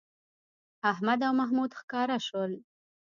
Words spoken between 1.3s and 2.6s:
محمود ښکاره شول